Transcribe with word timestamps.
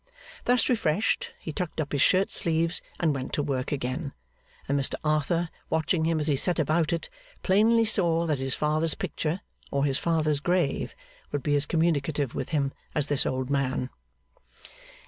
Thus 0.45 0.67
refreshed, 0.67 1.31
he 1.37 1.53
tucked 1.53 1.79
up 1.79 1.91
his 1.91 2.01
shirt 2.01 2.31
sleeves 2.31 2.81
and 2.99 3.13
went 3.13 3.33
to 3.33 3.43
work 3.43 3.71
again; 3.71 4.13
and 4.67 4.79
Mr 4.79 4.95
Arthur, 5.03 5.49
watching 5.69 6.05
him 6.05 6.19
as 6.19 6.25
he 6.25 6.35
set 6.35 6.57
about 6.57 6.91
it, 6.91 7.07
plainly 7.43 7.85
saw 7.85 8.25
that 8.25 8.39
his 8.39 8.55
father's 8.55 8.95
picture, 8.95 9.41
or 9.69 9.85
his 9.85 9.99
father's 9.99 10.39
grave, 10.39 10.95
would 11.31 11.43
be 11.43 11.55
as 11.55 11.67
communicative 11.67 12.33
with 12.33 12.49
him 12.49 12.73
as 12.95 13.05
this 13.09 13.27
old 13.27 13.51
man. 13.51 13.91